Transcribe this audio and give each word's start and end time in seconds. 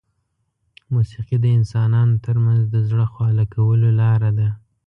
موسیقي 0.93 1.37
د 1.41 1.45
انسانانو 1.57 2.21
ترمنځ 2.25 2.61
د 2.67 2.75
زړه 2.89 3.05
خواله 3.13 3.43
کولو 3.53 3.89
لاره 4.01 4.29
ده. 4.39 4.49